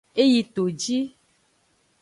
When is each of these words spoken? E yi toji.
E 0.21 0.23
yi 0.31 0.41
toji. 0.53 0.97